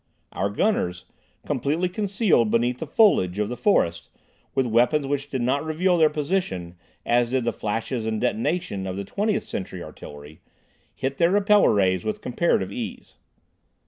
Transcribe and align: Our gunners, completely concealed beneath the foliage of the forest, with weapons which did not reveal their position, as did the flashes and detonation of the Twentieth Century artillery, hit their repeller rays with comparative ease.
Our 0.31 0.49
gunners, 0.49 1.05
completely 1.45 1.87
concealed 1.87 2.49
beneath 2.49 2.79
the 2.79 2.87
foliage 2.87 3.37
of 3.37 3.49
the 3.49 3.55
forest, 3.55 4.09
with 4.55 4.65
weapons 4.65 5.05
which 5.05 5.29
did 5.29 5.43
not 5.43 5.63
reveal 5.63 5.95
their 5.99 6.09
position, 6.09 6.75
as 7.05 7.29
did 7.29 7.43
the 7.43 7.53
flashes 7.53 8.07
and 8.07 8.19
detonation 8.19 8.87
of 8.87 8.95
the 8.95 9.05
Twentieth 9.05 9.43
Century 9.43 9.83
artillery, 9.83 10.41
hit 10.95 11.17
their 11.19 11.29
repeller 11.29 11.71
rays 11.71 12.03
with 12.03 12.19
comparative 12.19 12.71
ease. 12.71 13.17